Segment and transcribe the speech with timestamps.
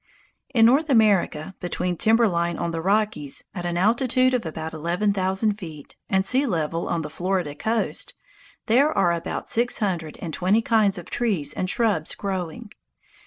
[0.51, 5.13] In North America between timber line on the Rockies, at an altitude of about eleven
[5.13, 8.15] thousand feet, and sea level on the Florida coast,
[8.65, 12.71] there are about six hundred and twenty kinds of trees and shrubs growing.